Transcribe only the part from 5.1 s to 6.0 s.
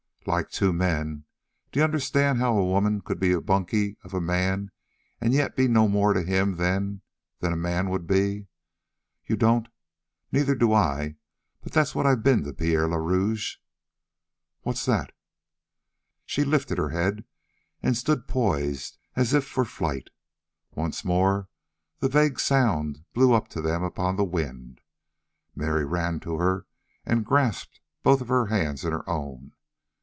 an' yet be no